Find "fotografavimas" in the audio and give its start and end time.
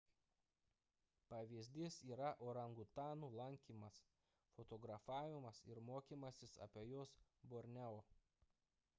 4.55-5.59